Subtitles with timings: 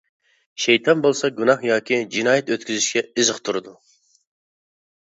[0.63, 3.79] شەيتان بولسا گۇناھ ياكى جىنايەت ئۆتكۈزۈشكە ئېزىقتۇرىدۇ.